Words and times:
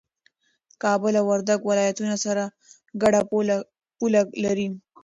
کابل 0.83 1.13
او 1.19 1.25
وردګ 1.31 1.59
ولايتونه 1.65 2.15
سره 2.25 2.43
ګډه 3.01 3.21
پوله 3.31 3.57
لري 4.43 4.67